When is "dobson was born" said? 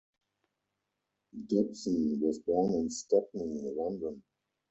1.47-2.73